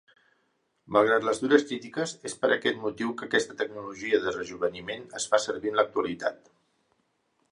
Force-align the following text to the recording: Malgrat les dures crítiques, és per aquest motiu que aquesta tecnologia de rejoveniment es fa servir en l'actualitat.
Malgrat 0.95 1.25
les 1.27 1.41
dures 1.43 1.65
crítiques, 1.71 2.13
és 2.29 2.35
per 2.45 2.49
aquest 2.55 2.79
motiu 2.87 3.13
que 3.19 3.27
aquesta 3.27 3.57
tecnologia 3.61 4.21
de 4.25 4.33
rejoveniment 4.39 5.05
es 5.21 5.31
fa 5.35 5.43
servir 5.47 5.73
en 5.75 5.81
l'actualitat. 5.81 6.53